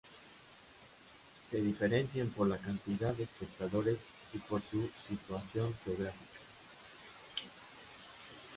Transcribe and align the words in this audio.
Se 1.47 1.57
diferencian 1.61 2.29
por 2.29 2.47
la 2.47 2.57
cantidad 2.57 3.13
de 3.13 3.25
espectadores 3.25 3.99
y 4.33 4.39
por 4.39 4.59
su 4.59 4.89
situación 5.07 5.75
geográfica. 5.85 6.39